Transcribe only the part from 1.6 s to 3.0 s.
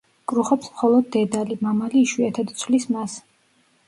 მამალი იშვიათად ცვლის